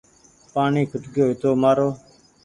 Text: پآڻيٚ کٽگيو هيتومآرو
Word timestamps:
پآڻيٚ 0.53 0.89
کٽگيو 0.91 1.25
هيتومآرو 1.29 1.89